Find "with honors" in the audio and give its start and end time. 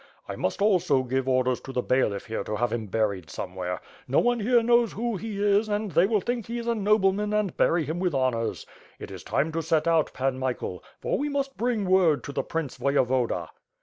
7.99-8.65